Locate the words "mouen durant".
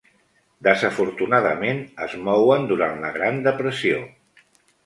2.31-2.99